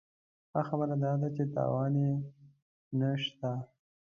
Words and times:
ښه 0.51 0.61
خبره 0.67 0.95
داده 1.03 1.27
چې 1.35 1.43
تاوان 1.55 1.93
یې 2.03 2.11
نه 2.99 3.09
شته. 3.23 3.51